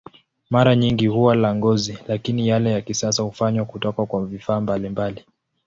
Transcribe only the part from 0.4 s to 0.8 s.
Mara